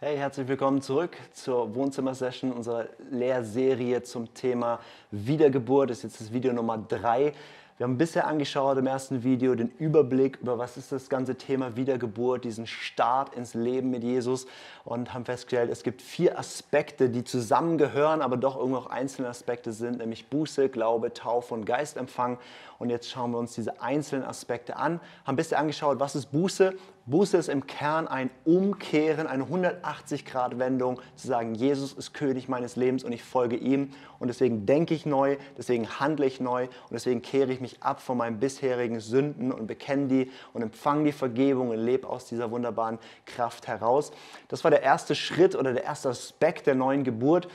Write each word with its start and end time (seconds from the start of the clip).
Hey, 0.00 0.16
herzlich 0.16 0.46
willkommen 0.46 0.80
zurück 0.80 1.16
zur 1.32 1.74
Wohnzimmersession 1.74 2.52
unserer 2.52 2.86
Lehrserie 3.10 4.00
zum 4.04 4.32
Thema 4.32 4.78
Wiedergeburt. 5.10 5.90
Das 5.90 5.98
ist 5.98 6.02
jetzt 6.04 6.20
das 6.20 6.32
Video 6.32 6.52
Nummer 6.52 6.78
drei. 6.78 7.32
Wir 7.78 7.84
haben 7.84 7.98
bisher 7.98 8.28
angeschaut 8.28 8.78
im 8.78 8.86
ersten 8.86 9.24
Video 9.24 9.56
den 9.56 9.72
Überblick 9.78 10.38
über 10.40 10.56
was 10.56 10.76
ist 10.76 10.92
das 10.92 11.08
ganze 11.08 11.34
Thema 11.34 11.74
Wiedergeburt, 11.74 12.44
diesen 12.44 12.68
Start 12.68 13.34
ins 13.34 13.54
Leben 13.54 13.90
mit 13.90 14.04
Jesus 14.04 14.46
und 14.84 15.14
haben 15.14 15.24
festgestellt, 15.24 15.68
es 15.68 15.82
gibt 15.82 16.00
vier 16.00 16.38
Aspekte, 16.38 17.10
die 17.10 17.24
zusammengehören, 17.24 18.22
aber 18.22 18.36
doch 18.36 18.56
irgendwo 18.56 18.78
auch 18.78 18.86
einzelne 18.86 19.26
Aspekte 19.26 19.72
sind, 19.72 19.98
nämlich 19.98 20.28
Buße, 20.28 20.68
Glaube, 20.68 21.12
Taufe 21.12 21.54
und 21.54 21.64
Geistempfang. 21.64 22.38
Und 22.78 22.90
jetzt 22.90 23.10
schauen 23.10 23.32
wir 23.32 23.38
uns 23.38 23.54
diese 23.54 23.82
einzelnen 23.82 24.24
Aspekte 24.24 24.76
an. 24.76 25.00
Haben 25.24 25.36
bisher 25.36 25.58
angeschaut, 25.58 25.98
was 25.98 26.14
ist 26.14 26.26
Buße? 26.26 26.74
Buße 27.10 27.38
ist 27.38 27.48
im 27.48 27.66
Kern 27.66 28.06
ein 28.06 28.28
Umkehren, 28.44 29.26
eine 29.26 29.44
180-Grad-Wendung, 29.44 31.00
zu 31.16 31.26
sagen, 31.26 31.54
Jesus 31.54 31.94
ist 31.94 32.12
König 32.12 32.48
meines 32.48 32.76
Lebens 32.76 33.02
und 33.02 33.12
ich 33.12 33.22
folge 33.22 33.56
ihm. 33.56 33.92
Und 34.18 34.28
deswegen 34.28 34.66
denke 34.66 34.92
ich 34.92 35.06
neu, 35.06 35.38
deswegen 35.56 35.88
handle 36.00 36.26
ich 36.26 36.38
neu 36.38 36.64
und 36.64 36.92
deswegen 36.92 37.22
kehre 37.22 37.50
ich 37.50 37.60
mich 37.60 37.82
ab 37.82 38.02
von 38.02 38.18
meinen 38.18 38.40
bisherigen 38.40 39.00
Sünden 39.00 39.52
und 39.52 39.66
bekenne 39.66 40.08
die 40.08 40.30
und 40.52 40.60
empfange 40.60 41.04
die 41.04 41.12
Vergebung 41.12 41.70
und 41.70 41.78
lebe 41.78 42.06
aus 42.06 42.26
dieser 42.26 42.50
wunderbaren 42.50 42.98
Kraft 43.24 43.68
heraus. 43.68 44.12
Das 44.48 44.62
war 44.64 44.70
der 44.70 44.82
erste 44.82 45.14
Schritt 45.14 45.54
oder 45.56 45.72
der 45.72 45.84
erste 45.84 46.10
Aspekt 46.10 46.66
der 46.66 46.74
neuen 46.74 47.04
Geburt. 47.04 47.48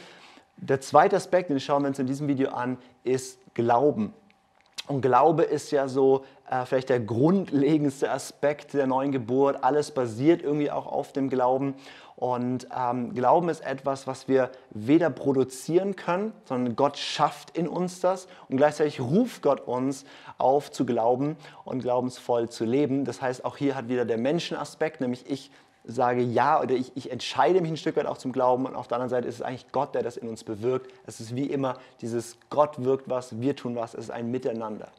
Der 0.57 0.81
zweite 0.81 1.15
Aspekt, 1.15 1.51
den 1.51 1.59
schauen 1.59 1.83
wir 1.83 1.89
uns 1.89 1.99
in 1.99 2.07
diesem 2.07 2.27
Video 2.27 2.49
an, 2.49 2.77
ist 3.03 3.39
Glauben. 3.53 4.13
Und 4.87 5.01
Glaube 5.01 5.43
ist 5.43 5.71
ja 5.71 5.87
so 5.87 6.25
äh, 6.53 6.65
vielleicht 6.65 6.89
der 6.89 6.99
grundlegendste 6.99 8.11
Aspekt 8.11 8.73
der 8.73 8.85
neuen 8.85 9.11
Geburt. 9.11 9.63
Alles 9.63 9.91
basiert 9.91 10.43
irgendwie 10.43 10.69
auch 10.69 10.85
auf 10.85 11.11
dem 11.11 11.29
Glauben. 11.29 11.73
Und 12.15 12.67
ähm, 12.77 13.15
Glauben 13.15 13.49
ist 13.49 13.61
etwas, 13.61 14.05
was 14.05 14.27
wir 14.27 14.51
weder 14.69 15.09
produzieren 15.09 15.95
können, 15.95 16.31
sondern 16.45 16.75
Gott 16.75 16.97
schafft 16.97 17.57
in 17.57 17.67
uns 17.67 18.01
das. 18.01 18.27
Und 18.49 18.57
gleichzeitig 18.57 19.01
ruft 19.01 19.41
Gott 19.41 19.61
uns 19.61 20.05
auf 20.37 20.69
zu 20.69 20.85
glauben 20.85 21.37
und 21.65 21.81
glaubensvoll 21.81 22.49
zu 22.49 22.65
leben. 22.65 23.03
Das 23.03 23.21
heißt, 23.21 23.45
auch 23.45 23.57
hier 23.57 23.75
hat 23.75 23.89
wieder 23.89 24.05
der 24.05 24.19
Menschenaspekt, 24.19 25.01
nämlich 25.01 25.27
ich 25.27 25.49
sage 25.85 26.21
ja 26.21 26.61
oder 26.61 26.75
ich, 26.75 26.91
ich, 26.95 27.11
entscheide 27.11 27.59
mich 27.59 27.71
ein 27.71 27.77
Stück 27.77 27.97
weit 27.97 28.05
auch 28.05 28.17
zum 28.17 28.31
Glauben 28.31 28.65
und 28.65 28.75
auf 28.75 28.87
der 28.87 28.97
anderen 28.97 29.09
Seite 29.09 29.27
ist 29.27 29.35
es 29.35 29.41
eigentlich 29.41 29.69
Gott, 29.73 29.95
der 29.95 30.01
das 30.01 30.15
in 30.15 30.29
uns 30.29 30.45
bewirkt. 30.45 30.93
Es 31.05 31.19
ist 31.19 31.35
wie 31.35 31.47
immer 31.47 31.77
dieses 31.99 32.37
Gott 32.49 32.81
wirkt 32.83 33.09
was, 33.09 33.41
wir 33.41 33.55
tun 33.55 33.75
was, 33.75 33.93
es 33.93 34.05
ist 34.05 34.11
ein 34.11 34.31
Miteinander. 34.31 34.89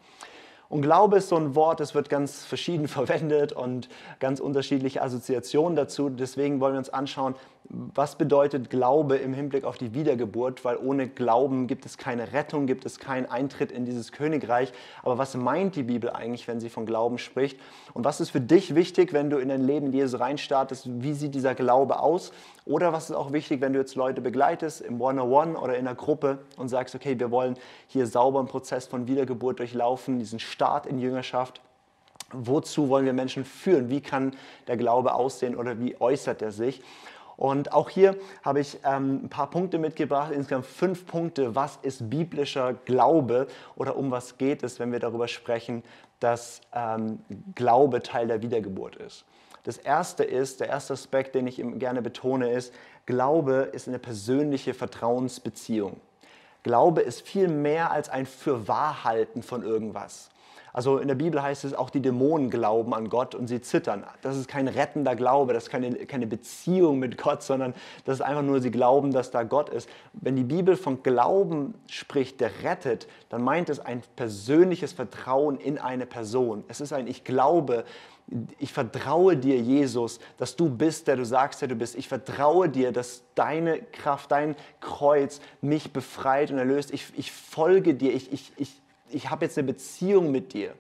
Und 0.69 0.83
Glaube 0.83 1.19
ist 1.19 1.29
so 1.29 1.37
ein 1.37 1.55
Wort, 1.55 1.81
das 1.81 1.95
wird 1.95 2.09
ganz 2.09 2.45
verschieden 2.45 2.89
verwendet 2.89 3.53
und 3.53 3.89
ganz 4.21 4.41
unterschiedliche 4.41 5.03
Assoziationen 5.03 5.77
dazu. 5.77 6.09
Deswegen 6.09 6.61
wollen 6.61 6.75
wir 6.75 6.79
uns 6.79 6.91
anschauen, 6.91 7.35
was 7.71 8.17
bedeutet 8.17 8.69
Glaube 8.69 9.17
im 9.17 9.33
Hinblick 9.33 9.65
auf 9.65 9.79
die 9.79 9.95
Wiedergeburt, 9.95 10.65
weil 10.65 10.77
ohne 10.77 11.09
Glauben 11.09 11.67
gibt 11.67 11.87
es 11.87 11.97
keine 11.97 12.33
Rettung, 12.33 12.67
gibt 12.67 12.85
es 12.85 12.99
keinen 12.99 13.27
Eintritt 13.27 13.73
in 13.73 13.87
dieses 13.87 14.13
Königreich. 14.13 14.73
Aber 15.03 15.17
was 15.17 15.35
meint 15.35 15.75
die 15.75 15.83
Bibel 15.83 16.11
eigentlich, 16.11 16.47
wenn 16.47 16.61
sie 16.61 16.69
von 16.69 16.85
Glauben 16.85 17.17
spricht? 17.17 17.59
Und 17.95 18.05
was 18.05 18.21
ist 18.21 18.31
für 18.31 18.41
dich 18.41 18.75
wichtig, 18.75 19.15
wenn 19.15 19.31
du 19.31 19.39
in 19.39 19.49
dein 19.49 19.63
Leben 19.63 19.87
in 19.87 19.93
Jesus 19.95 20.21
reinstartest? 20.21 21.03
Wie 21.03 21.15
sieht 21.15 21.35
dieser 21.35 21.55
Glaube 21.55 22.01
aus? 22.01 22.33
Oder 22.67 22.93
was 22.93 23.11
ist 23.11 23.17
auch 23.17 23.33
wichtig, 23.33 23.61
wenn 23.61 23.73
du 23.73 23.79
jetzt 23.79 23.95
Leute 23.95 24.21
begleitest 24.21 24.83
im 24.83 25.01
One-on-One 25.01 25.59
oder 25.59 25.75
in 25.75 25.87
einer 25.87 25.95
Gruppe 25.97 26.39
und 26.57 26.69
sagst, 26.69 26.95
okay, 26.95 27.19
wir 27.19 27.31
wollen 27.31 27.57
hier 27.89 28.07
sauber 28.07 28.39
einen 28.39 28.49
Prozess 28.49 28.87
von 28.87 29.07
Wiedergeburt 29.07 29.59
durchlaufen, 29.59 30.19
diesen 30.19 30.39
Start 30.55 30.87
in 30.87 31.01
Jüngerschaft. 31.01 31.61
Wozu 32.31 32.89
wollen 32.89 33.05
wir 33.07 33.13
Menschen 33.13 33.45
führen? 33.45 33.91
Wie 33.91 34.01
kann 34.01 34.37
der 34.69 34.77
Glaube 34.77 35.15
aussehen 35.15 35.57
oder 35.57 35.81
wie 35.81 36.01
äußert 36.01 36.43
er 36.43 36.53
sich? 36.53 36.81
Und 37.37 37.73
auch 37.73 37.91
hier 37.91 38.17
habe 38.45 38.61
ich 38.61 38.79
ähm, 38.85 39.25
ein 39.25 39.29
paar 39.29 39.51
Punkte 39.51 39.79
mitgebracht, 39.79 40.31
insgesamt 40.31 40.67
fünf 40.67 41.07
Punkte. 41.07 41.57
Was 41.57 41.81
ist 41.83 42.09
biblischer 42.09 42.75
Glaube 42.85 43.49
oder 43.75 43.97
um 43.97 44.13
was 44.13 44.39
geht 44.39 44.63
es, 44.63 44.79
wenn 44.79 44.93
wir 44.93 45.01
darüber 45.01 45.27
sprechen, 45.27 45.83
dass 46.21 46.61
ähm, 46.73 47.19
Glaube 47.57 48.01
Teil 48.01 48.29
der 48.29 48.41
Wiedergeburt 48.41 48.95
ist? 48.95 49.25
Das 49.65 49.77
erste 49.77 50.23
ist, 50.23 50.61
der 50.61 50.69
erste 50.69 50.93
Aspekt, 50.93 51.35
den 51.35 51.49
ich 51.49 51.61
gerne 51.81 52.01
betone, 52.01 52.53
ist, 52.53 52.73
Glaube 53.07 53.71
ist 53.73 53.89
eine 53.89 53.99
persönliche 53.99 54.73
Vertrauensbeziehung. 54.73 56.01
Glaube 56.63 57.01
ist 57.01 57.23
viel 57.23 57.49
mehr 57.49 57.91
als 57.91 58.09
ein 58.09 58.27
Fürwahrhalten 58.27 59.43
von 59.43 59.65
irgendwas. 59.65 60.31
Also 60.75 60.99
in 60.99 61.07
der 61.07 61.15
Bibel 61.15 61.41
heißt 61.41 61.65
es, 61.65 61.73
auch 61.73 61.89
die 61.89 62.03
Dämonen 62.03 62.51
glauben 62.51 62.95
an 62.95 63.09
Gott 63.09 63.37
und 63.37 63.47
sie 63.47 63.61
zittern. 63.61 64.05
Das 64.23 64.37
ist 64.37 64.49
kein 64.49 64.67
rettender 64.67 65.15
Glaube, 65.15 65.53
das 65.53 65.65
ist 65.65 65.71
keine, 65.71 65.95
keine 66.07 66.27
Beziehung 66.27 66.99
mit 66.99 67.17
Gott, 67.17 67.45
sondern 67.45 67.75
das 68.05 68.17
ist 68.17 68.23
einfach 68.23 68.43
nur, 68.43 68.61
sie 68.61 68.73
glauben, 68.73 69.13
dass 69.13 69.31
da 69.31 69.45
Gott 69.45 69.69
ist. 69.71 69.89
Wenn 70.13 70.35
die 70.35 70.43
Bibel 70.43 70.77
von 70.77 71.05
Glauben 71.05 71.75
spricht, 71.89 72.41
der 72.41 72.51
rettet, 72.65 73.07
dann 73.29 73.43
meint 73.43 73.71
es 73.71 73.79
ein 73.79 74.03
persönliches 74.17 74.93
Vertrauen 74.93 75.59
in 75.59 75.79
eine 75.79 76.07
Person. 76.07 76.65
Es 76.67 76.81
ist 76.81 76.93
ein 76.93 77.07
Ich 77.07 77.23
glaube, 77.23 77.85
ich 78.59 78.73
vertraue 78.73 79.37
dir, 79.37 79.57
Jesus, 79.57 80.19
dass 80.39 80.57
du 80.57 80.69
bist, 80.69 81.07
der 81.07 81.15
du 81.15 81.25
sagst, 81.25 81.61
der 81.61 81.69
du 81.69 81.77
bist. 81.77 81.95
Ich 81.95 82.09
vertraue 82.09 82.69
dir, 82.69 82.91
dass 82.91 83.23
deine 83.37 83.81
Kraft, 83.81 84.33
dein 84.33 84.57
Kreuz 84.81 85.41
mich 85.61 85.93
befreit 85.93 86.51
und 86.51 86.59
erlöst. 86.59 86.93
Ich, 86.93 87.13
ich 87.17 87.31
folge 87.31 87.95
dir. 87.95 88.13
Ich, 88.13 88.33
ich, 88.33 88.53
ich, 88.57 88.81
ich 89.15 89.31
habe 89.31 89.45
jetzt 89.45 89.57
eine 89.59 89.67
Beziehung 89.67 90.31
mit 90.31 90.53
dir. 90.53 90.75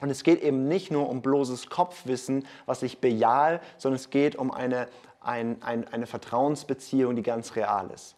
Und 0.00 0.10
es 0.10 0.24
geht 0.24 0.42
eben 0.42 0.68
nicht 0.68 0.90
nur 0.90 1.08
um 1.08 1.22
bloßes 1.22 1.70
Kopfwissen, 1.70 2.46
was 2.66 2.82
ich 2.82 2.98
bejahe, 3.00 3.60
sondern 3.78 3.96
es 3.96 4.10
geht 4.10 4.36
um 4.36 4.50
eine, 4.50 4.88
ein, 5.20 5.62
ein, 5.62 5.88
eine 5.88 6.06
Vertrauensbeziehung, 6.06 7.16
die 7.16 7.22
ganz 7.22 7.56
real 7.56 7.90
ist. 7.90 8.14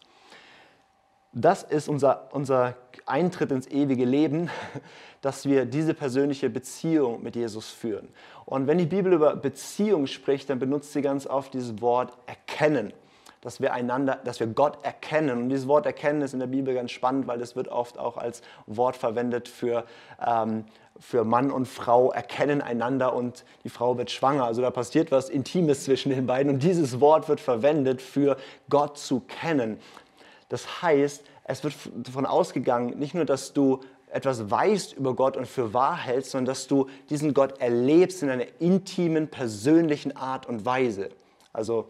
Das 1.31 1.63
ist 1.63 1.87
unser, 1.87 2.33
unser 2.33 2.75
Eintritt 3.05 3.51
ins 3.51 3.67
ewige 3.67 4.03
Leben, 4.03 4.49
dass 5.21 5.45
wir 5.45 5.65
diese 5.65 5.93
persönliche 5.93 6.49
Beziehung 6.49 7.23
mit 7.23 7.35
Jesus 7.35 7.69
führen. 7.69 8.09
Und 8.45 8.67
wenn 8.67 8.77
die 8.77 8.85
Bibel 8.85 9.13
über 9.13 9.35
Beziehung 9.35 10.07
spricht, 10.07 10.49
dann 10.49 10.59
benutzt 10.59 10.91
sie 10.91 11.01
ganz 11.01 11.27
oft 11.27 11.53
dieses 11.53 11.81
Wort 11.81 12.17
erkennen 12.25 12.93
dass 13.41 13.61
wir 13.61 13.73
einander, 13.73 14.19
dass 14.23 14.39
wir 14.39 14.47
Gott 14.47 14.83
erkennen. 14.83 15.43
Und 15.43 15.49
dieses 15.49 15.67
Wort 15.67 15.85
erkennen 15.85 16.21
ist 16.21 16.33
in 16.33 16.39
der 16.39 16.47
Bibel 16.47 16.73
ganz 16.73 16.91
spannend, 16.91 17.27
weil 17.27 17.41
es 17.41 17.55
wird 17.55 17.69
oft 17.69 17.97
auch 17.97 18.17
als 18.17 18.41
Wort 18.65 18.95
verwendet 18.95 19.47
für, 19.47 19.85
ähm, 20.25 20.65
für 20.99 21.23
Mann 21.23 21.49
und 21.51 21.67
Frau 21.67 22.11
erkennen 22.11 22.61
einander 22.61 23.13
und 23.13 23.45
die 23.63 23.69
Frau 23.69 23.97
wird 23.97 24.11
schwanger. 24.11 24.43
Also 24.43 24.61
da 24.61 24.71
passiert 24.71 25.11
was 25.11 25.29
Intimes 25.29 25.85
zwischen 25.85 26.09
den 26.09 26.25
beiden 26.25 26.53
und 26.53 26.63
dieses 26.63 26.99
Wort 26.99 27.29
wird 27.29 27.39
verwendet 27.39 28.01
für 28.01 28.35
Gott 28.69 28.97
zu 28.97 29.21
kennen. 29.21 29.79
Das 30.49 30.81
heißt, 30.81 31.23
es 31.45 31.63
wird 31.63 31.73
davon 31.95 32.25
ausgegangen, 32.25 32.99
nicht 32.99 33.13
nur, 33.13 33.25
dass 33.25 33.53
du 33.53 33.79
etwas 34.11 34.49
weißt 34.49 34.93
über 34.93 35.15
Gott 35.15 35.37
und 35.37 35.47
für 35.47 35.73
wahr 35.73 35.97
hältst, 35.97 36.31
sondern 36.31 36.47
dass 36.47 36.67
du 36.67 36.87
diesen 37.09 37.33
Gott 37.33 37.59
erlebst 37.61 38.23
in 38.23 38.29
einer 38.29 38.45
intimen, 38.59 39.29
persönlichen 39.29 40.17
Art 40.17 40.47
und 40.47 40.65
Weise. 40.65 41.09
Also 41.53 41.87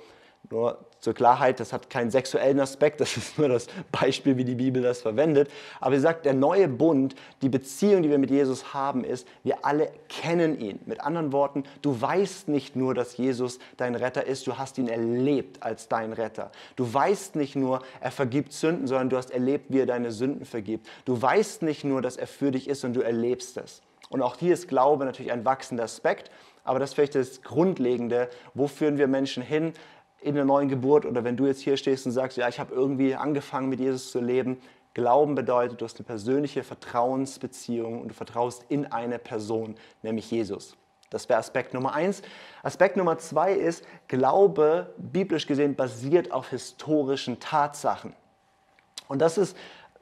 nur 0.50 0.86
zur 1.00 1.14
Klarheit, 1.14 1.60
das 1.60 1.72
hat 1.72 1.90
keinen 1.90 2.12
sexuellen 2.12 2.60
Aspekt, 2.60 3.00
das 3.02 3.16
ist 3.18 3.38
nur 3.38 3.50
das 3.50 3.68
Beispiel, 3.92 4.38
wie 4.38 4.44
die 4.44 4.56
Bibel 4.56 4.82
das 4.82 5.02
verwendet. 5.02 5.50
Aber 5.80 5.96
sie 5.96 6.02
sagt, 6.02 6.26
der 6.26 6.34
neue 6.34 6.68
Bund, 6.68 7.16
die 7.42 7.50
Beziehung, 7.50 8.04
die 8.04 8.10
wir 8.10 8.18
mit 8.18 8.32
Jesus 8.32 8.74
haben, 8.74 9.04
ist, 9.04 9.28
wir 9.44 9.66
alle 9.66 9.92
kennen 10.10 10.60
ihn. 10.60 10.80
Mit 10.86 11.02
anderen 11.02 11.32
Worten, 11.32 11.64
du 11.82 12.00
weißt 12.00 12.50
nicht 12.50 12.76
nur, 12.76 12.94
dass 12.94 13.18
Jesus 13.18 13.60
dein 13.78 13.96
Retter 13.96 14.26
ist, 14.26 14.46
du 14.48 14.58
hast 14.58 14.78
ihn 14.78 14.88
erlebt 14.88 15.64
als 15.64 15.88
dein 15.88 16.14
Retter. 16.14 16.52
Du 16.76 16.92
weißt 16.92 17.36
nicht 17.36 17.56
nur, 17.56 17.82
er 18.02 18.12
vergibt 18.12 18.54
Sünden, 18.54 18.88
sondern 18.88 19.10
du 19.10 19.18
hast 19.18 19.32
erlebt, 19.32 19.68
wie 19.70 19.80
er 19.80 19.86
deine 19.86 20.12
Sünden 20.12 20.46
vergibt. 20.46 20.88
Du 21.06 21.22
weißt 21.22 21.62
nicht 21.62 21.84
nur, 21.84 22.02
dass 22.02 22.18
er 22.18 22.28
für 22.28 22.52
dich 22.52 22.68
ist 22.68 22.84
und 22.84 22.94
du 22.94 23.02
erlebst 23.02 23.58
es. 23.58 23.82
Und 24.10 24.22
auch 24.22 24.38
hier 24.38 24.54
ist 24.54 24.68
Glaube 24.68 25.06
natürlich 25.06 25.32
ein 25.32 25.46
wachsender 25.46 25.84
Aspekt, 25.84 26.32
aber 26.64 26.80
das 26.80 26.90
ist 26.90 26.96
vielleicht 26.96 27.16
das 27.16 27.42
Grundlegende. 27.42 28.30
Wo 28.54 28.68
führen 28.68 28.98
wir 28.98 29.08
Menschen 29.08 29.44
hin? 29.44 29.74
In 30.22 30.36
der 30.36 30.46
neuen 30.46 30.70
Geburt 30.70 31.06
oder 31.06 31.24
wenn 31.24 31.38
du 31.38 31.46
jetzt 31.46 31.62
hier 31.62 31.78
stehst 31.78 32.06
und 32.06 32.12
sagst, 32.12 32.38
ja, 32.38 32.48
ich 32.48 32.60
habe 32.60 32.74
irgendwie 32.74 33.16
angefangen 33.16 33.70
mit 33.70 33.80
Jesus 33.80 34.12
zu 34.12 34.20
leben, 34.20 34.58
Glauben 34.96 35.36
bedeutet, 35.36 35.80
du 35.80 35.86
hast 35.86 35.98
eine 35.98 36.06
persönliche 36.06 36.64
Vertrauensbeziehung 36.64 38.02
und 38.02 38.10
du 38.10 38.14
vertraust 38.14 38.66
in 38.70 38.92
eine 38.92 39.20
Person, 39.20 39.76
nämlich 40.02 40.30
Jesus. 40.32 40.76
Das 41.10 41.30
wäre 41.30 41.40
Aspekt 41.40 41.74
Nummer 41.74 41.94
eins. 41.94 42.22
Aspekt 42.64 42.98
Nummer 42.98 43.18
zwei 43.18 43.54
ist, 43.54 43.86
Glaube, 44.08 44.94
biblisch 44.98 45.48
gesehen, 45.48 45.76
basiert 45.76 46.32
auf 46.32 46.50
historischen 46.50 47.40
Tatsachen. 47.40 48.14
Und 49.08 49.20
das 49.20 49.38
ist 49.38 49.58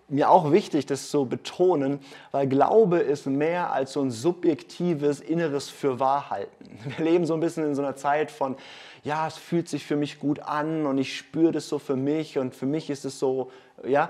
mir 0.10 0.30
auch 0.30 0.52
wichtig, 0.52 0.86
das 0.86 1.10
zu 1.10 1.26
betonen, 1.26 2.00
weil 2.32 2.48
Glaube 2.48 3.00
ist 3.00 3.26
mehr 3.26 3.74
als 3.74 3.94
so 3.94 4.02
ein 4.02 4.12
subjektives 4.12 5.20
inneres 5.20 5.70
Fürwahrhalten. 5.70 6.68
Wir 6.98 7.06
leben 7.06 7.26
so 7.26 7.34
ein 7.34 7.40
bisschen 7.40 7.66
in 7.66 7.76
so 7.76 7.82
einer 7.82 7.96
Zeit 7.96 8.32
von, 8.32 8.56
ja, 9.04 9.28
es 9.28 9.38
fühlt 9.38 9.68
sich 9.68 9.86
für 9.86 9.96
mich 9.96 10.20
gut 10.20 10.40
an 10.40 10.86
und 10.86 10.98
ich 10.98 11.18
spüre 11.18 11.52
das 11.52 11.68
so 11.68 11.80
für 11.80 11.96
mich 11.96 12.38
und 12.38 12.56
für 12.56 12.66
mich 12.66 12.90
ist 12.90 13.06
es 13.06 13.20
so, 13.20 13.52
ja. 13.86 14.10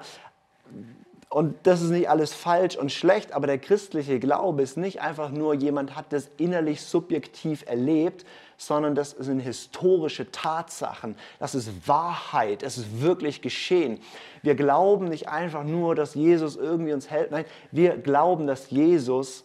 Und 1.30 1.56
das 1.64 1.82
ist 1.82 1.90
nicht 1.90 2.10
alles 2.10 2.34
falsch 2.34 2.78
und 2.78 2.92
schlecht, 2.92 3.34
aber 3.34 3.48
der 3.48 3.58
christliche 3.58 4.20
Glaube 4.20 4.62
ist 4.62 4.78
nicht 4.78 5.02
einfach 5.02 5.30
nur, 5.30 5.54
jemand 5.54 5.96
hat 5.96 6.14
das 6.14 6.30
innerlich 6.38 6.82
subjektiv 6.82 7.66
erlebt, 7.68 8.26
sondern 8.56 8.96
das 8.96 9.12
sind 9.12 9.40
historische 9.40 10.32
Tatsachen, 10.32 11.16
das 11.40 11.54
ist 11.54 11.88
Wahrheit, 11.88 12.64
es 12.64 12.78
ist 12.78 13.02
wirklich 13.02 13.42
geschehen. 13.42 14.00
Wir 14.42 14.56
glauben 14.56 15.10
nicht 15.10 15.28
einfach 15.28 15.64
nur, 15.64 15.96
dass 15.96 16.16
Jesus 16.16 16.56
irgendwie 16.56 16.94
uns 16.94 17.10
hält, 17.10 17.32
nein, 17.32 17.46
wir 17.72 17.98
glauben, 17.98 18.48
dass 18.48 18.72
Jesus 18.72 19.44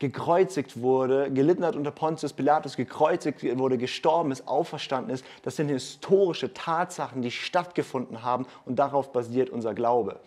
gekreuzigt 0.00 0.82
wurde, 0.82 1.30
gelitten 1.30 1.64
hat 1.64 1.76
unter 1.76 1.92
Pontius 1.92 2.32
Pilatus, 2.32 2.76
gekreuzigt 2.76 3.42
wurde, 3.56 3.78
gestorben 3.78 4.32
ist, 4.32 4.48
auferstanden 4.48 5.14
ist. 5.14 5.24
Das 5.42 5.54
sind 5.56 5.68
historische 5.68 6.52
Tatsachen, 6.52 7.22
die 7.22 7.30
stattgefunden 7.30 8.22
haben 8.22 8.46
und 8.66 8.80
darauf 8.80 9.12
basiert 9.12 9.48
unser 9.48 9.72
Glaube. 9.74 10.20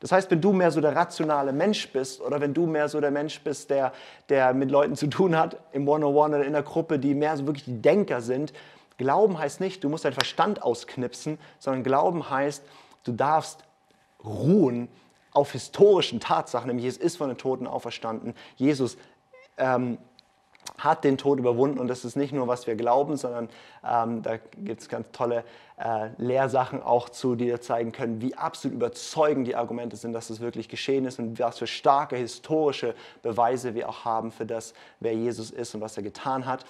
Das 0.00 0.12
heißt, 0.12 0.30
wenn 0.30 0.40
du 0.40 0.52
mehr 0.52 0.70
so 0.70 0.80
der 0.80 0.96
rationale 0.96 1.52
Mensch 1.52 1.92
bist 1.92 2.20
oder 2.20 2.40
wenn 2.40 2.54
du 2.54 2.66
mehr 2.66 2.88
so 2.88 3.00
der 3.00 3.10
Mensch 3.10 3.40
bist, 3.42 3.68
der, 3.68 3.92
der 4.30 4.54
mit 4.54 4.70
Leuten 4.70 4.96
zu 4.96 5.08
tun 5.08 5.36
hat, 5.36 5.58
im 5.72 5.86
One-on-One 5.86 6.36
oder 6.36 6.46
in 6.46 6.54
der 6.54 6.62
Gruppe, 6.62 6.98
die 6.98 7.14
mehr 7.14 7.36
so 7.36 7.46
wirklich 7.46 7.64
die 7.64 7.80
Denker 7.80 8.20
sind, 8.20 8.52
Glauben 8.96 9.38
heißt 9.38 9.60
nicht, 9.60 9.82
du 9.82 9.88
musst 9.88 10.04
deinen 10.04 10.12
Verstand 10.12 10.62
ausknipsen, 10.62 11.38
sondern 11.58 11.84
Glauben 11.84 12.28
heißt, 12.28 12.62
du 13.04 13.12
darfst 13.12 13.64
ruhen 14.22 14.88
auf 15.32 15.52
historischen 15.52 16.20
Tatsachen, 16.20 16.66
nämlich 16.66 16.84
Jesus 16.84 17.00
ist 17.00 17.16
von 17.16 17.28
den 17.28 17.38
Toten 17.38 17.66
auferstanden, 17.66 18.34
Jesus 18.56 18.98
ähm, 19.56 19.96
hat 20.84 21.04
den 21.04 21.18
Tod 21.18 21.38
überwunden 21.38 21.78
und 21.78 21.88
das 21.88 22.04
ist 22.04 22.16
nicht 22.16 22.32
nur, 22.32 22.48
was 22.48 22.66
wir 22.66 22.74
glauben, 22.74 23.16
sondern 23.16 23.48
ähm, 23.88 24.22
da 24.22 24.38
gibt 24.56 24.82
es 24.82 24.88
ganz 24.88 25.06
tolle 25.12 25.44
äh, 25.78 26.10
Lehrsachen 26.18 26.82
auch 26.82 27.08
zu, 27.08 27.36
die 27.36 27.46
dir 27.46 27.60
zeigen 27.60 27.92
können, 27.92 28.20
wie 28.20 28.34
absolut 28.34 28.74
überzeugend 28.74 29.46
die 29.46 29.56
Argumente 29.56 29.96
sind, 29.96 30.12
dass 30.12 30.30
es 30.30 30.40
wirklich 30.40 30.68
geschehen 30.68 31.04
ist 31.04 31.18
und 31.18 31.38
was 31.38 31.58
für 31.58 31.66
starke 31.66 32.16
historische 32.16 32.94
Beweise 33.22 33.74
wir 33.74 33.88
auch 33.88 34.04
haben 34.04 34.30
für 34.30 34.46
das, 34.46 34.74
wer 35.00 35.14
Jesus 35.14 35.50
ist 35.50 35.74
und 35.74 35.80
was 35.80 35.96
er 35.96 36.02
getan 36.02 36.46
hat. 36.46 36.64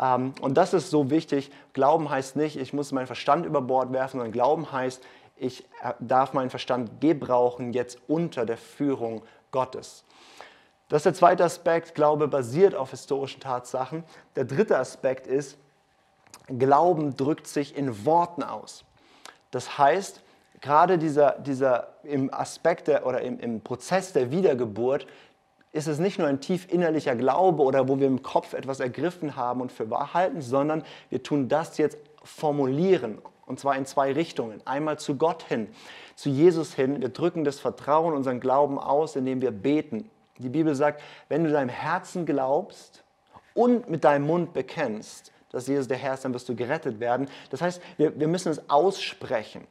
Ähm, 0.00 0.32
und 0.40 0.56
das 0.56 0.74
ist 0.74 0.90
so 0.90 1.10
wichtig. 1.10 1.50
Glauben 1.72 2.10
heißt 2.10 2.36
nicht, 2.36 2.56
ich 2.56 2.72
muss 2.72 2.92
meinen 2.92 3.06
Verstand 3.06 3.46
über 3.46 3.62
Bord 3.62 3.92
werfen, 3.92 4.18
sondern 4.18 4.32
Glauben 4.32 4.70
heißt, 4.70 5.02
ich 5.36 5.64
äh, 5.82 5.94
darf 5.98 6.32
meinen 6.32 6.50
Verstand 6.50 7.00
gebrauchen 7.00 7.72
jetzt 7.72 7.98
unter 8.06 8.46
der 8.46 8.56
Führung 8.56 9.22
Gottes. 9.50 10.04
Das 10.92 10.98
ist 10.98 11.04
der 11.04 11.14
zweite 11.14 11.42
Aspekt, 11.42 11.94
Glaube 11.94 12.28
basiert 12.28 12.74
auf 12.74 12.90
historischen 12.90 13.40
Tatsachen. 13.40 14.04
Der 14.36 14.44
dritte 14.44 14.76
Aspekt 14.76 15.26
ist, 15.26 15.56
Glauben 16.48 17.16
drückt 17.16 17.46
sich 17.46 17.78
in 17.78 18.04
Worten 18.04 18.42
aus. 18.42 18.84
Das 19.52 19.78
heißt, 19.78 20.20
gerade 20.60 20.98
dieser, 20.98 21.38
dieser 21.38 21.94
im 22.02 22.30
Aspekt 22.30 22.88
der, 22.88 23.06
oder 23.06 23.22
im, 23.22 23.40
im 23.40 23.62
Prozess 23.62 24.12
der 24.12 24.30
Wiedergeburt 24.30 25.06
ist 25.72 25.88
es 25.88 25.98
nicht 25.98 26.18
nur 26.18 26.28
ein 26.28 26.42
tief 26.42 26.70
innerlicher 26.70 27.16
Glaube 27.16 27.62
oder 27.62 27.88
wo 27.88 27.98
wir 27.98 28.06
im 28.06 28.22
Kopf 28.22 28.52
etwas 28.52 28.78
ergriffen 28.78 29.34
haben 29.34 29.62
und 29.62 29.72
für 29.72 29.88
wahr 29.88 30.12
halten, 30.12 30.42
sondern 30.42 30.84
wir 31.08 31.22
tun 31.22 31.48
das 31.48 31.78
jetzt 31.78 31.96
formulieren 32.22 33.16
und 33.46 33.58
zwar 33.58 33.76
in 33.76 33.86
zwei 33.86 34.12
Richtungen. 34.12 34.60
Einmal 34.66 34.98
zu 34.98 35.16
Gott 35.16 35.42
hin, 35.42 35.68
zu 36.16 36.28
Jesus 36.28 36.74
hin. 36.74 37.00
Wir 37.00 37.08
drücken 37.08 37.44
das 37.44 37.60
Vertrauen, 37.60 38.12
unseren 38.12 38.40
Glauben 38.40 38.78
aus, 38.78 39.16
indem 39.16 39.40
wir 39.40 39.52
beten. 39.52 40.10
Die 40.38 40.48
Bibel 40.48 40.74
sagt, 40.74 41.02
wenn 41.28 41.44
du 41.44 41.50
deinem 41.50 41.68
Herzen 41.68 42.26
glaubst 42.26 43.04
und 43.54 43.88
mit 43.88 44.04
deinem 44.04 44.26
Mund 44.26 44.52
bekennst, 44.52 45.32
dass 45.50 45.66
Jesus 45.66 45.86
der 45.86 45.98
Herr 45.98 46.14
ist, 46.14 46.24
dann 46.24 46.34
wirst 46.34 46.48
du 46.48 46.56
gerettet 46.56 46.98
werden. 46.98 47.28
Das 47.50 47.60
heißt, 47.60 47.80
wir, 47.98 48.18
wir 48.18 48.28
müssen 48.28 48.50
es 48.50 48.70
aussprechen. 48.70 49.66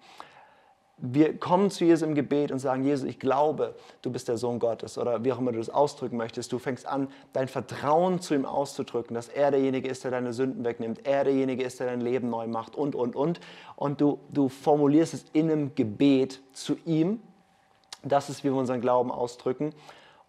Wir 1.04 1.40
kommen 1.40 1.72
zu 1.72 1.84
Jesus 1.84 2.08
im 2.08 2.14
Gebet 2.14 2.52
und 2.52 2.60
sagen, 2.60 2.84
Jesus, 2.84 3.10
ich 3.10 3.20
glaube, 3.20 3.74
du 4.04 4.12
bist 4.12 4.28
der 4.28 4.38
Sohn 4.38 4.60
Gottes 4.60 5.00
oder 5.00 5.24
wie 5.24 5.34
auch 5.34 5.40
immer 5.40 5.52
du 5.52 5.58
das 5.58 5.72
ausdrücken 5.72 6.16
möchtest. 6.16 6.52
Du 6.54 6.60
fängst 6.60 6.86
an, 6.86 7.08
dein 7.34 7.48
Vertrauen 7.48 8.22
zu 8.22 8.36
ihm 8.36 8.46
auszudrücken, 8.46 9.16
dass 9.16 9.28
er 9.28 9.50
derjenige 9.50 9.90
ist, 9.90 10.04
der 10.04 10.12
deine 10.12 10.32
Sünden 10.32 10.64
wegnimmt, 10.64 11.08
er 11.08 11.24
derjenige 11.24 11.64
ist, 11.64 11.80
der 11.80 11.88
dein 11.88 12.02
Leben 12.02 12.30
neu 12.30 12.46
macht 12.46 12.76
und, 12.76 12.94
und, 12.94 13.16
und. 13.16 13.40
Und 13.76 14.00
du, 14.00 14.20
du 14.30 14.48
formulierst 14.48 15.16
es 15.16 15.26
in 15.34 15.50
einem 15.50 15.74
Gebet 15.74 16.40
zu 16.54 16.78
ihm. 16.86 17.20
Das 18.04 18.30
ist, 18.30 18.44
wie 18.44 18.50
wir 18.50 18.56
unseren 18.56 18.82
Glauben 18.82 19.12
ausdrücken. 19.12 19.74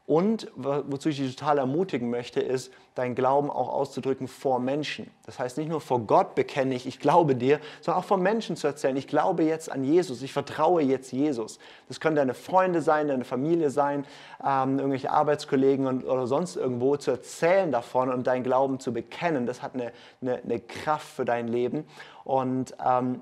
Und 0.05 0.51
wozu 0.57 1.11
ich 1.11 1.19
dich 1.19 1.37
total 1.37 1.59
ermutigen 1.59 2.11
möchte, 2.11 2.41
ist, 2.41 2.73
deinen 2.97 3.15
Glauben 3.15 3.51
auch 3.51 3.69
auszudrücken 3.69 4.27
vor 4.27 4.59
Menschen. 4.59 5.11
Das 5.25 5.39
heißt, 5.39 5.57
nicht 5.59 5.71
nur 5.71 5.81
vor 5.81 6.01
Gott 6.01 6.35
bekenne 6.35 6.75
ich, 6.75 6.87
ich 6.87 6.99
glaube 6.99 7.37
dir, 7.37 7.61
sondern 7.81 8.03
auch 8.03 8.07
vor 8.07 8.19
Menschen 8.19 8.57
zu 8.57 8.67
erzählen, 8.67 8.97
ich 8.97 9.07
glaube 9.07 9.45
jetzt 9.45 9.71
an 9.71 9.85
Jesus, 9.85 10.21
ich 10.23 10.33
vertraue 10.33 10.83
jetzt 10.83 11.13
Jesus. 11.13 11.59
Das 11.89 12.01
können 12.01 12.17
deine 12.17 12.35
Freunde 12.35 12.83
sein, 12.83 13.09
deine 13.09 13.25
Familie 13.25 13.71
sein, 13.71 14.05
ähm, 14.45 14.79
irgendwelche 14.79 15.11
Arbeitskollegen 15.11 15.87
und, 15.87 16.05
oder 16.05 16.27
sonst 16.27 16.57
irgendwo, 16.57 16.97
zu 16.97 17.13
erzählen 17.13 17.71
davon 17.71 18.11
und 18.11 18.27
deinen 18.27 18.43
Glauben 18.43 18.81
zu 18.81 18.93
bekennen. 18.93 19.47
Das 19.47 19.63
hat 19.63 19.75
eine, 19.75 19.93
eine, 20.21 20.43
eine 20.43 20.61
Kraft 20.61 21.07
für 21.07 21.25
dein 21.25 21.47
Leben. 21.47 21.85
Und 22.25 22.75
ähm, 22.85 23.21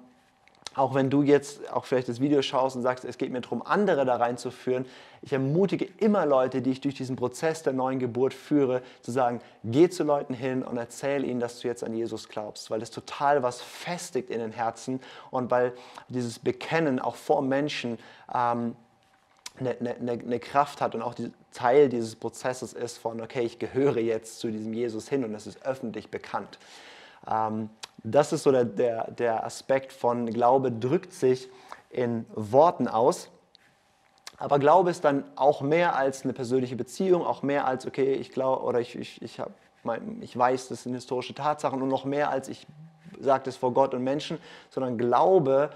auch 0.75 0.95
wenn 0.95 1.11
du 1.11 1.23
jetzt 1.23 1.71
auch 1.73 1.85
vielleicht 1.85 2.09
das 2.09 2.21
Video 2.21 2.43
schaust 2.43 2.77
und 2.77 2.83
sagst, 2.83 3.05
es 3.05 3.19
geht 3.19 3.33
mir 3.33 3.41
darum, 3.41 3.63
andere 3.63 4.05
da 4.05 4.17
reinzuführen, 4.17 4.87
ich 5.23 5.33
ermutige 5.33 5.87
immer 5.99 6.25
Leute, 6.27 6.63
die 6.63 6.71
ich 6.71 6.81
durch 6.81 6.95
diesen 6.95 7.17
Prozess 7.17 7.63
der 7.63 7.73
neuen 7.73 7.99
Geburt 7.99 8.33
führe, 8.33 8.83
zu 9.03 9.11
sagen, 9.11 9.41
geh 9.65 9.91
zu 9.91 10.05
Leuten 10.05 10.33
hin 10.33 10.63
und 10.63 10.77
erzähl 10.77 11.25
ihnen, 11.25 11.41
dass 11.41 11.59
du 11.61 11.69
jetzt 11.69 11.85
an 11.85 11.95
Jesus 11.95 12.29
glaubst, 12.29 12.71
weil 12.71 12.81
das 12.81 12.91
total 12.91 13.43
was 13.43 13.61
festigt 13.61 14.31
in 14.31 14.39
den 14.39 14.53
Herzen 14.53 15.01
und 15.31 15.51
weil 15.51 15.73
dieses 16.09 16.39
Bekennen 16.39 17.01
auch 17.01 17.17
vor 17.17 17.43
Menschen 17.43 17.99
ähm, 18.33 18.77
eine, 19.59 19.77
eine, 19.79 20.13
eine, 20.13 20.41
Kraft 20.41 20.81
hat 20.81 20.95
und 20.95 21.03
auch 21.03 21.15
die, 21.15 21.33
Teil 21.53 21.89
dieses 21.89 22.15
Prozesses 22.15 22.73
ist 22.73 22.99
von, 22.99 23.21
okay, 23.21 23.43
ich 23.43 23.59
gehöre 23.59 23.99
jetzt 23.99 24.39
zu 24.39 24.51
diesem 24.51 24.73
Jesus 24.73 25.09
hin 25.09 25.25
und 25.25 25.35
es 25.35 25.47
ist 25.47 25.65
öffentlich 25.65 26.11
bekannt. 26.11 26.59
Ähm, 27.29 27.71
das 28.03 28.33
ist 28.33 28.45
so 28.45 28.53
der, 28.53 28.65
der, 28.65 29.11
der 29.11 29.45
Aspekt 29.45 29.93
von 29.93 30.27
Glaube 30.27 30.73
drückt 30.73 31.13
sich 31.13 31.49
in 31.91 32.27
Worten 32.35 32.89
aus. 32.89 33.31
Aber 34.39 34.59
Glaube 34.59 34.91
ist 34.91 35.05
dann 35.05 35.25
auch 35.37 35.61
mehr 35.61 35.97
als 35.97 36.25
eine 36.25 36.33
persönliche 36.33 36.77
Beziehung, 36.77 37.27
auch 37.27 37.43
mehr 37.43 37.67
als, 37.67 37.87
okay, 37.87 38.15
ich 38.15 38.31
glaube 38.31 38.63
oder 38.65 38.81
ich, 38.81 38.97
ich, 38.97 39.21
ich, 39.21 39.39
hab, 39.39 39.51
ich 40.21 40.37
weiß, 40.37 40.69
das 40.69 40.85
sind 40.85 40.95
historische 40.95 41.35
Tatsachen 41.35 41.83
und 41.83 41.89
noch 41.89 42.05
mehr 42.05 42.31
als 42.31 42.49
ich 42.49 42.67
sage 43.21 43.45
das 43.45 43.57
vor 43.57 43.75
Gott 43.75 43.95
und 43.95 44.03
Menschen, 44.03 44.39
sondern 44.71 44.99
Glaube 44.99 45.71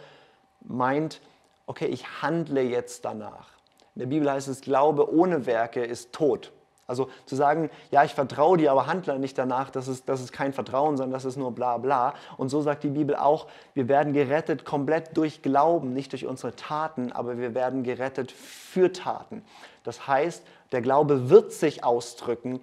meint, 0.62 1.20
okay, 1.66 1.86
ich 1.86 2.22
handle 2.22 2.62
jetzt 2.62 3.04
danach. 3.04 3.48
In 3.94 4.00
der 4.00 4.06
Bibel 4.06 4.30
heißt 4.30 4.48
es, 4.48 4.62
Glaube 4.62 5.12
ohne 5.12 5.46
Werke 5.46 5.84
ist 5.84 6.12
tot. 6.12 6.52
Also 6.86 7.08
zu 7.24 7.34
sagen, 7.34 7.70
ja, 7.90 8.04
ich 8.04 8.14
vertraue 8.14 8.58
dir, 8.58 8.70
aber 8.70 8.86
handle 8.86 9.18
nicht 9.18 9.38
danach, 9.38 9.70
das 9.70 9.88
ist, 9.88 10.08
das 10.08 10.20
ist 10.20 10.32
kein 10.32 10.52
Vertrauen, 10.52 10.96
sondern 10.96 11.12
das 11.12 11.24
ist 11.24 11.36
nur 11.36 11.52
bla 11.52 11.78
bla. 11.78 12.14
Und 12.36 12.50
so 12.50 12.60
sagt 12.60 12.84
die 12.84 12.90
Bibel 12.90 13.16
auch, 13.16 13.46
wir 13.72 13.88
werden 13.88 14.12
gerettet 14.12 14.64
komplett 14.64 15.16
durch 15.16 15.42
Glauben, 15.42 15.94
nicht 15.94 16.12
durch 16.12 16.26
unsere 16.26 16.54
Taten, 16.54 17.12
aber 17.12 17.38
wir 17.38 17.54
werden 17.54 17.82
gerettet 17.84 18.32
für 18.32 18.92
Taten. 18.92 19.42
Das 19.82 20.06
heißt, 20.06 20.44
der 20.72 20.82
Glaube 20.82 21.30
wird 21.30 21.52
sich 21.52 21.84
ausdrücken 21.84 22.60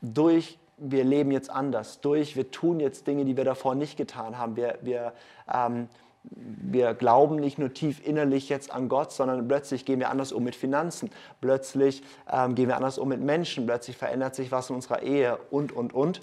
durch, 0.00 0.58
wir 0.76 1.04
leben 1.04 1.30
jetzt 1.30 1.50
anders, 1.50 2.00
durch, 2.00 2.36
wir 2.36 2.50
tun 2.50 2.80
jetzt 2.80 3.06
Dinge, 3.06 3.24
die 3.24 3.36
wir 3.36 3.44
davor 3.44 3.74
nicht 3.74 3.96
getan 3.96 4.38
haben. 4.38 4.56
Wir, 4.56 4.78
wir 4.82 5.12
ähm, 5.52 5.88
wir 6.30 6.94
glauben 6.94 7.36
nicht 7.36 7.58
nur 7.58 7.72
tief 7.72 8.04
innerlich 8.04 8.48
jetzt 8.48 8.72
an 8.72 8.88
Gott, 8.88 9.12
sondern 9.12 9.46
plötzlich 9.46 9.84
gehen 9.84 10.00
wir 10.00 10.10
anders 10.10 10.32
um 10.32 10.42
mit 10.42 10.56
Finanzen, 10.56 11.10
plötzlich 11.40 12.02
ähm, 12.30 12.54
gehen 12.54 12.68
wir 12.68 12.76
anders 12.76 12.98
um 12.98 13.08
mit 13.08 13.20
Menschen, 13.20 13.66
plötzlich 13.66 13.96
verändert 13.96 14.34
sich 14.34 14.50
was 14.50 14.70
in 14.70 14.76
unserer 14.76 15.02
Ehe 15.02 15.38
und, 15.50 15.72
und, 15.72 15.92
und. 15.92 16.22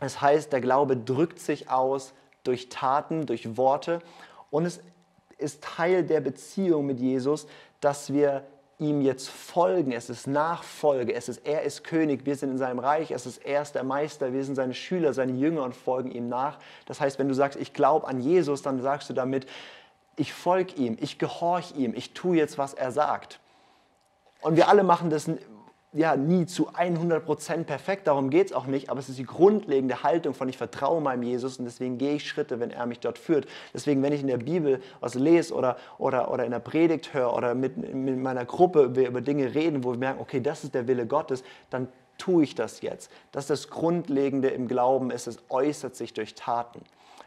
Das 0.00 0.20
heißt, 0.20 0.52
der 0.52 0.60
Glaube 0.60 0.96
drückt 0.96 1.38
sich 1.38 1.70
aus 1.70 2.12
durch 2.42 2.68
Taten, 2.68 3.26
durch 3.26 3.56
Worte. 3.56 4.00
Und 4.50 4.66
es 4.66 4.80
ist 5.38 5.62
Teil 5.62 6.04
der 6.04 6.20
Beziehung 6.20 6.86
mit 6.86 7.00
Jesus, 7.00 7.46
dass 7.80 8.12
wir 8.12 8.44
ihm 8.78 9.00
jetzt 9.00 9.28
folgen, 9.28 9.92
es 9.92 10.10
ist 10.10 10.26
Nachfolge, 10.26 11.14
es 11.14 11.28
ist, 11.28 11.46
er 11.46 11.62
ist 11.62 11.84
König, 11.84 12.26
wir 12.26 12.36
sind 12.36 12.50
in 12.50 12.58
seinem 12.58 12.78
Reich, 12.78 13.10
es 13.10 13.26
ist 13.26 13.38
er 13.38 13.62
ist 13.62 13.74
der 13.74 13.84
Meister, 13.84 14.32
wir 14.32 14.44
sind 14.44 14.54
seine 14.56 14.74
Schüler, 14.74 15.12
seine 15.12 15.32
Jünger 15.32 15.62
und 15.62 15.74
folgen 15.74 16.10
ihm 16.10 16.28
nach. 16.28 16.58
Das 16.86 17.00
heißt, 17.00 17.18
wenn 17.18 17.28
du 17.28 17.34
sagst, 17.34 17.58
ich 17.58 17.72
glaube 17.72 18.06
an 18.06 18.20
Jesus, 18.20 18.62
dann 18.62 18.80
sagst 18.82 19.08
du 19.08 19.14
damit, 19.14 19.46
ich 20.16 20.32
folge 20.32 20.74
ihm, 20.74 20.96
ich 21.00 21.18
gehorche 21.18 21.74
ihm, 21.74 21.94
ich 21.94 22.14
tue 22.14 22.36
jetzt, 22.36 22.58
was 22.58 22.74
er 22.74 22.92
sagt. 22.92 23.40
Und 24.40 24.56
wir 24.56 24.68
alle 24.68 24.82
machen 24.82 25.10
das 25.10 25.30
ja 25.94 26.16
nie 26.16 26.44
zu 26.44 26.70
100% 26.70 27.64
perfekt, 27.64 28.08
darum 28.08 28.28
geht 28.28 28.48
es 28.48 28.52
auch 28.52 28.66
nicht, 28.66 28.90
aber 28.90 28.98
es 28.98 29.08
ist 29.08 29.18
die 29.18 29.24
grundlegende 29.24 30.02
Haltung 30.02 30.34
von 30.34 30.48
ich 30.48 30.58
vertraue 30.58 31.00
meinem 31.00 31.22
Jesus 31.22 31.58
und 31.58 31.64
deswegen 31.64 31.98
gehe 31.98 32.16
ich 32.16 32.28
Schritte, 32.28 32.58
wenn 32.60 32.70
er 32.70 32.84
mich 32.86 33.00
dort 33.00 33.16
führt. 33.16 33.46
Deswegen, 33.72 34.02
wenn 34.02 34.12
ich 34.12 34.20
in 34.20 34.26
der 34.26 34.38
Bibel 34.38 34.82
was 35.00 35.14
lese 35.14 35.54
oder, 35.54 35.76
oder, 35.98 36.30
oder 36.32 36.44
in 36.44 36.50
der 36.50 36.58
Predigt 36.58 37.14
höre 37.14 37.32
oder 37.32 37.54
mit, 37.54 37.76
mit 37.94 38.18
meiner 38.18 38.44
Gruppe 38.44 38.82
über 38.82 39.20
Dinge 39.20 39.54
reden, 39.54 39.84
wo 39.84 39.92
wir 39.92 39.98
merken, 39.98 40.20
okay, 40.20 40.40
das 40.40 40.64
ist 40.64 40.74
der 40.74 40.88
Wille 40.88 41.06
Gottes, 41.06 41.44
dann 41.70 41.88
tue 42.18 42.42
ich 42.42 42.54
das 42.54 42.80
jetzt. 42.80 43.10
Das 43.30 43.44
ist 43.44 43.50
das 43.50 43.70
Grundlegende 43.70 44.48
im 44.48 44.66
Glauben, 44.66 45.10
ist, 45.10 45.28
es 45.28 45.38
äußert 45.48 45.94
sich 45.94 46.12
durch 46.12 46.34
Taten. 46.34 46.80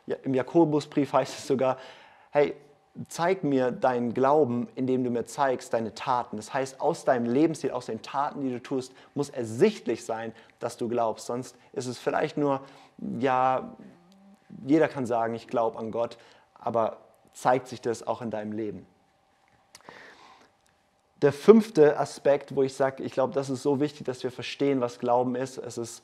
Ja, 0.06 0.18
Im 0.24 0.34
Jakobusbrief 0.34 1.14
heißt 1.14 1.40
es 1.40 1.48
sogar, 1.48 1.78
hey, 2.32 2.54
zeig 3.08 3.44
mir 3.44 3.72
deinen 3.72 4.14
Glauben, 4.14 4.68
indem 4.76 5.04
du 5.04 5.10
mir 5.10 5.26
zeigst 5.26 5.74
deine 5.74 5.94
Taten. 5.94 6.38
Das 6.38 6.54
heißt, 6.54 6.82
aus 6.82 7.06
deinem 7.06 7.26
Lebensstil, 7.26 7.72
aus 7.72 7.88
den 7.88 8.02
Taten, 8.02 8.42
die 8.42 8.50
du 8.50 8.62
tust, 8.62 8.94
muss 9.14 9.30
ersichtlich 9.30 10.06
sein, 10.06 10.34
dass 10.60 10.78
du 10.78 10.88
glaubst. 10.88 11.28
Sonst 11.28 11.56
ist 11.74 11.88
es 11.88 11.98
vielleicht 11.98 12.38
nur, 12.38 12.62
ja, 13.20 13.76
jeder 14.66 14.88
kann 14.88 15.06
sagen, 15.06 15.36
ich 15.36 15.48
glaube 15.48 15.78
an 15.78 15.92
Gott, 15.92 16.18
aber 16.54 16.98
zeigt 17.34 17.68
sich 17.68 17.82
das 17.82 18.06
auch 18.06 18.22
in 18.22 18.32
deinem 18.32 18.52
Leben. 18.52 18.86
Der 21.22 21.34
fünfte 21.34 22.00
Aspekt, 22.00 22.56
wo 22.56 22.64
ich 22.64 22.76
sage, 22.76 23.04
ich 23.04 23.12
glaube, 23.12 23.34
das 23.34 23.50
ist 23.50 23.64
so 23.64 23.80
wichtig, 23.80 24.06
dass 24.06 24.24
wir 24.24 24.32
verstehen, 24.32 24.82
was 24.82 25.00
Glauben 25.00 25.36
ist. 25.36 25.58
Es 25.58 25.78
ist 25.78 26.04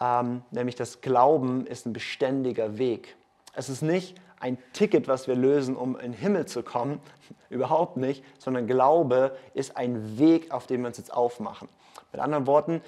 ähm, 0.00 0.42
nämlich 0.50 0.74
das 0.74 1.00
Glauben 1.00 1.66
ist 1.66 1.86
ein 1.86 1.92
beständiger 1.92 2.78
Weg. 2.78 3.16
Es 3.54 3.68
ist 3.68 3.82
nicht 3.82 4.16
ein 4.40 4.58
Ticket, 4.72 5.06
was 5.06 5.28
wir 5.28 5.36
lösen, 5.36 5.76
um 5.76 5.94
in 5.94 6.12
den 6.12 6.12
Himmel 6.12 6.46
zu 6.46 6.62
kommen, 6.62 7.00
überhaupt 7.50 7.96
nicht, 7.96 8.24
sondern 8.38 8.66
Glaube 8.66 9.36
ist 9.54 9.76
ein 9.76 10.18
Weg, 10.18 10.52
auf 10.52 10.66
dem 10.66 10.80
wir 10.80 10.88
uns 10.88 10.98
jetzt 10.98 11.12
aufmachen. 11.12 11.68
Mit 12.12 12.20
anderen 12.20 12.46
Worten, 12.46 12.80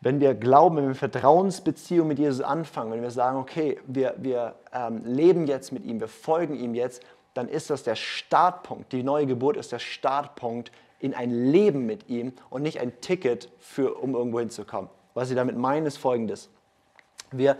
wenn 0.00 0.20
wir 0.20 0.34
glauben, 0.34 0.76
wenn 0.76 0.88
wir 0.88 0.94
Vertrauensbeziehung 0.94 2.06
mit 2.06 2.18
Jesus 2.18 2.42
anfangen, 2.42 2.92
wenn 2.92 3.02
wir 3.02 3.10
sagen, 3.10 3.38
okay, 3.38 3.80
wir, 3.86 4.14
wir 4.18 4.54
ähm, 4.72 5.02
leben 5.04 5.46
jetzt 5.46 5.72
mit 5.72 5.84
ihm, 5.84 5.98
wir 6.00 6.08
folgen 6.08 6.54
ihm 6.54 6.74
jetzt, 6.74 7.02
dann 7.34 7.48
ist 7.48 7.70
das 7.70 7.82
der 7.82 7.96
Startpunkt. 7.96 8.92
Die 8.92 9.02
neue 9.02 9.26
Geburt 9.26 9.56
ist 9.56 9.72
der 9.72 9.78
Startpunkt 9.78 10.70
in 11.00 11.14
ein 11.14 11.30
Leben 11.30 11.86
mit 11.86 12.08
ihm 12.08 12.32
und 12.50 12.62
nicht 12.62 12.80
ein 12.80 13.00
Ticket, 13.00 13.50
für, 13.58 13.94
um 13.94 14.14
irgendwo 14.14 14.40
hinzukommen. 14.40 14.90
Was 15.14 15.30
ich 15.30 15.36
damit 15.36 15.56
meine, 15.56 15.86
ist 15.86 15.98
folgendes. 15.98 16.50
Wir, 17.30 17.56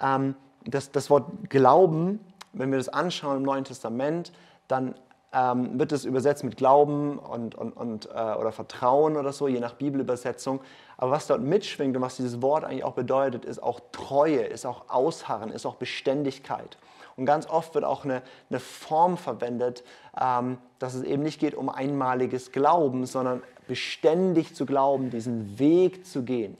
ähm, 0.00 0.34
das, 0.64 0.92
das 0.92 1.10
Wort 1.10 1.26
Glauben, 1.48 2.20
wenn 2.52 2.70
wir 2.70 2.78
das 2.78 2.88
anschauen 2.88 3.38
im 3.38 3.42
Neuen 3.42 3.64
Testament, 3.64 4.32
dann 4.68 4.94
ähm, 5.32 5.78
wird 5.78 5.92
es 5.92 6.04
übersetzt 6.04 6.42
mit 6.44 6.56
Glauben 6.56 7.18
und, 7.18 7.54
und, 7.54 7.72
und, 7.72 8.06
äh, 8.06 8.34
oder 8.34 8.52
Vertrauen 8.52 9.16
oder 9.16 9.32
so, 9.32 9.46
je 9.46 9.60
nach 9.60 9.74
Bibelübersetzung. 9.74 10.60
Aber 10.96 11.10
was 11.10 11.26
dort 11.26 11.42
mitschwingt 11.42 11.94
und 11.96 12.02
was 12.02 12.16
dieses 12.16 12.40
Wort 12.40 12.64
eigentlich 12.64 12.84
auch 12.84 12.94
bedeutet, 12.94 13.44
ist 13.44 13.62
auch 13.62 13.80
Treue, 13.92 14.40
ist 14.40 14.64
auch 14.64 14.88
Ausharren, 14.88 15.50
ist 15.50 15.66
auch 15.66 15.76
Beständigkeit. 15.76 16.78
Und 17.16 17.26
ganz 17.26 17.48
oft 17.48 17.74
wird 17.74 17.84
auch 17.84 18.04
eine, 18.04 18.22
eine 18.48 18.60
Form 18.60 19.16
verwendet, 19.16 19.84
ähm, 20.18 20.58
dass 20.78 20.94
es 20.94 21.02
eben 21.02 21.22
nicht 21.22 21.40
geht 21.40 21.54
um 21.54 21.68
einmaliges 21.68 22.52
Glauben, 22.52 23.06
sondern 23.06 23.42
beständig 23.66 24.54
zu 24.54 24.64
glauben, 24.64 25.10
diesen 25.10 25.58
Weg 25.58 26.06
zu 26.06 26.22
gehen. 26.22 26.56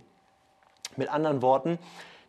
Mit 0.96 1.08
anderen 1.12 1.42
Worten, 1.42 1.78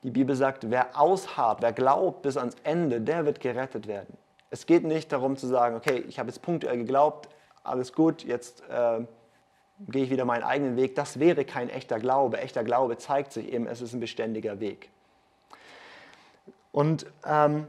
die 0.04 0.12
Bibel 0.12 0.36
sagt, 0.36 0.70
wer 0.70 1.00
ausharrt, 1.00 1.62
wer 1.62 1.74
glaubt 1.74 2.22
bis 2.22 2.38
ans 2.38 2.56
Ende, 2.64 3.02
der 3.02 3.26
wird 3.26 3.40
gerettet 3.40 3.88
werden. 3.88 4.18
Es 4.50 4.66
geht 4.66 4.84
nicht 4.84 5.12
darum 5.12 5.38
zu 5.38 5.48
sagen, 5.48 5.76
okay, 5.76 6.04
ich 6.08 6.20
habe 6.20 6.30
jetzt 6.30 6.42
punktuell 6.42 6.78
geglaubt, 6.78 7.30
alles 7.64 7.94
gut, 7.94 8.24
jetzt 8.24 8.64
äh, 8.70 9.02
gehe 9.88 10.04
ich 10.04 10.10
wieder 10.10 10.26
meinen 10.26 10.44
eigenen 10.44 10.76
Weg. 10.76 10.96
Das 10.96 11.20
wäre 11.20 11.46
kein 11.46 11.70
echter 11.70 12.00
Glaube. 12.00 12.40
Echter 12.40 12.64
Glaube 12.64 12.98
zeigt 12.98 13.32
sich 13.32 13.52
eben, 13.52 13.68
es 13.68 13.82
ist 13.82 13.94
ein 13.94 14.00
beständiger 14.00 14.60
Weg. 14.60 14.90
Und 16.72 17.06
ähm, 17.26 17.68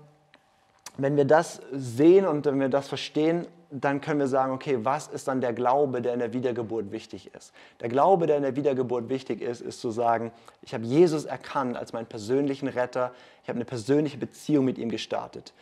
wenn 0.96 1.16
wir 1.16 1.24
das 1.24 1.60
sehen 1.72 2.26
und 2.26 2.46
wenn 2.46 2.60
wir 2.60 2.68
das 2.68 2.88
verstehen, 2.88 3.46
dann 3.70 4.00
können 4.00 4.18
wir 4.18 4.26
sagen, 4.26 4.52
okay, 4.52 4.78
was 4.82 5.08
ist 5.08 5.28
dann 5.28 5.40
der 5.40 5.52
Glaube, 5.52 6.02
der 6.02 6.12
in 6.12 6.18
der 6.18 6.32
Wiedergeburt 6.32 6.90
wichtig 6.90 7.32
ist? 7.34 7.52
Der 7.80 7.88
Glaube, 7.88 8.26
der 8.26 8.36
in 8.36 8.42
der 8.42 8.56
Wiedergeburt 8.56 9.08
wichtig 9.08 9.40
ist, 9.40 9.60
ist 9.60 9.80
zu 9.80 9.90
sagen, 9.90 10.32
ich 10.62 10.74
habe 10.74 10.84
Jesus 10.84 11.24
erkannt 11.24 11.76
als 11.76 11.92
meinen 11.92 12.06
persönlichen 12.06 12.68
Retter, 12.68 13.12
ich 13.42 13.48
habe 13.48 13.56
eine 13.56 13.64
persönliche 13.64 14.18
Beziehung 14.18 14.64
mit 14.64 14.78
ihm 14.78 14.90
gestartet. 14.90 15.52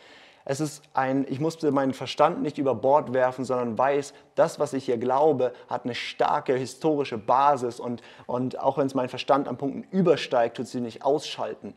Es 0.45 0.59
ist 0.59 0.81
ein, 0.93 1.27
ich 1.29 1.39
musste 1.39 1.71
meinen 1.71 1.93
Verstand 1.93 2.41
nicht 2.41 2.57
über 2.57 2.73
Bord 2.73 3.13
werfen, 3.13 3.45
sondern 3.45 3.77
weiß, 3.77 4.13
das, 4.33 4.59
was 4.59 4.73
ich 4.73 4.85
hier 4.85 4.97
glaube, 4.97 5.53
hat 5.69 5.83
eine 5.83 5.93
starke 5.93 6.55
historische 6.55 7.19
Basis 7.19 7.79
und, 7.79 8.01
und 8.25 8.57
auch 8.57 8.79
wenn 8.79 8.87
es 8.87 8.95
mein 8.95 9.09
Verstand 9.09 9.47
an 9.47 9.57
Punkten 9.57 9.83
übersteigt, 9.91 10.57
tut 10.57 10.67
sie 10.67 10.81
nicht 10.81 11.03
ausschalten. 11.03 11.75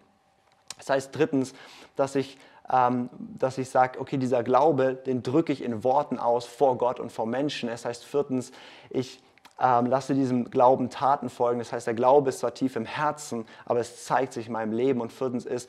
Das 0.78 0.88
heißt 0.88 1.14
drittens, 1.14 1.52
dass 1.96 2.14
ich 2.14 2.38
dass 2.68 3.58
ich 3.58 3.68
sage, 3.68 4.00
okay, 4.00 4.16
dieser 4.16 4.42
Glaube, 4.42 4.94
den 4.94 5.22
drücke 5.22 5.52
ich 5.52 5.62
in 5.62 5.84
Worten 5.84 6.18
aus 6.18 6.46
vor 6.46 6.78
Gott 6.78 7.00
und 7.00 7.10
vor 7.10 7.26
Menschen. 7.26 7.68
Es 7.68 7.84
heißt 7.84 8.04
viertens, 8.04 8.52
ich 8.88 9.22
ähm, 9.60 9.86
lasse 9.86 10.14
diesem 10.14 10.50
Glauben 10.50 10.90
Taten 10.90 11.28
folgen. 11.28 11.58
Das 11.58 11.72
heißt, 11.72 11.86
der 11.86 11.94
Glaube 11.94 12.30
ist 12.30 12.38
zwar 12.38 12.54
tief 12.54 12.76
im 12.76 12.84
Herzen, 12.84 13.46
aber 13.64 13.80
es 13.80 14.04
zeigt 14.04 14.32
sich 14.32 14.46
in 14.46 14.52
meinem 14.52 14.72
Leben. 14.72 15.00
Und 15.00 15.12
viertens 15.12 15.44
ist, 15.44 15.68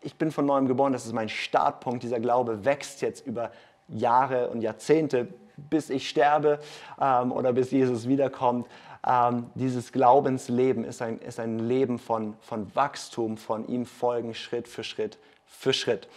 ich 0.00 0.16
bin 0.16 0.30
von 0.30 0.44
neuem 0.44 0.66
geboren, 0.66 0.92
das 0.92 1.06
ist 1.06 1.12
mein 1.12 1.28
Startpunkt. 1.28 2.02
Dieser 2.02 2.20
Glaube 2.20 2.64
wächst 2.64 3.02
jetzt 3.02 3.26
über 3.26 3.50
Jahre 3.88 4.50
und 4.50 4.60
Jahrzehnte, 4.60 5.28
bis 5.56 5.90
ich 5.90 6.08
sterbe 6.08 6.58
ähm, 7.00 7.32
oder 7.32 7.52
bis 7.52 7.70
Jesus 7.70 8.08
wiederkommt. 8.08 8.66
Ähm, 9.06 9.50
dieses 9.54 9.92
Glaubensleben 9.92 10.84
ist 10.84 11.02
ein, 11.02 11.18
ist 11.18 11.40
ein 11.40 11.58
Leben 11.58 11.98
von, 11.98 12.34
von 12.40 12.74
Wachstum, 12.74 13.36
von 13.36 13.66
ihm 13.66 13.86
folgen 13.86 14.34
Schritt 14.34 14.68
für 14.68 14.84
Schritt 14.84 15.18
für 15.52 15.72
Schritt. 15.72 16.08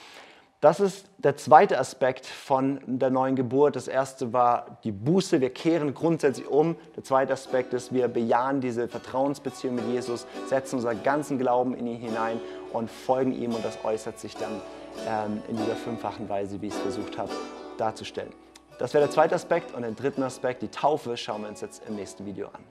Das 0.61 0.79
ist 0.79 1.05
der 1.19 1.37
zweite 1.37 1.77
Aspekt 1.77 2.25
von 2.25 2.79
der 2.87 3.11
neuen 3.11 3.35
Geburt. 3.35 3.75
Das 3.75 3.87
erste 3.87 4.33
war 4.33 4.79
die 4.83 4.91
Buße. 4.91 5.39
Wir 5.39 5.51
kehren 5.51 5.93
grundsätzlich 5.93 6.47
um. 6.47 6.75
Der 6.95 7.03
zweite 7.03 7.33
Aspekt 7.33 7.73
ist, 7.73 7.93
wir 7.93 8.07
bejahen 8.07 8.61
diese 8.61 8.87
Vertrauensbeziehung 8.87 9.75
mit 9.75 9.87
Jesus, 9.87 10.25
setzen 10.47 10.77
unseren 10.77 11.03
ganzen 11.03 11.37
Glauben 11.37 11.75
in 11.75 11.85
ihn 11.85 11.99
hinein 11.99 12.39
und 12.73 12.89
folgen 12.89 13.31
ihm. 13.33 13.53
Und 13.53 13.63
das 13.63 13.77
äußert 13.83 14.17
sich 14.17 14.35
dann 14.37 14.59
ähm, 15.07 15.43
in 15.49 15.57
dieser 15.57 15.75
fünffachen 15.75 16.29
Weise, 16.29 16.59
wie 16.61 16.67
ich 16.67 16.73
es 16.73 16.79
versucht 16.79 17.17
habe 17.17 17.31
darzustellen. 17.77 18.33
Das 18.79 18.93
wäre 18.93 19.03
der 19.03 19.11
zweite 19.11 19.35
Aspekt. 19.35 19.75
Und 19.75 19.83
den 19.83 19.95
dritten 19.95 20.23
Aspekt, 20.23 20.63
die 20.63 20.69
Taufe, 20.69 21.15
schauen 21.15 21.43
wir 21.43 21.49
uns 21.49 21.61
jetzt 21.61 21.83
im 21.87 21.95
nächsten 21.95 22.25
Video 22.25 22.47
an. 22.47 22.63